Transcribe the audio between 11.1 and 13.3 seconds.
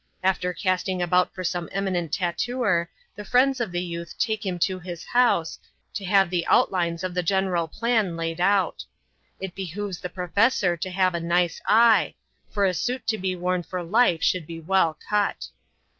a nice eye, for a suit to